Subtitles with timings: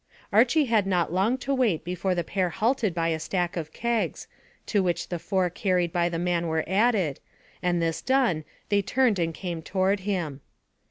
[0.33, 4.25] Archy had not long to wait before the pair halted by the stack of kegs,
[4.65, 7.19] to which the four carried by the man were added,
[7.61, 10.41] and this done they turned and came toward him.